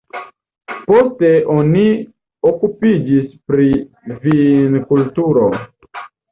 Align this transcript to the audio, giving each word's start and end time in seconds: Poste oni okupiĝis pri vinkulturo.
Poste 0.87 1.29
oni 1.57 1.83
okupiĝis 2.53 3.29
pri 3.53 3.69
vinkulturo. 4.27 5.49